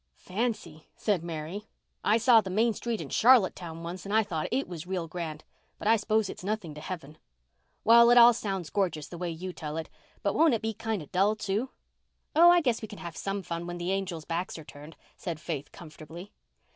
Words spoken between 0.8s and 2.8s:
said Mary. "I saw the main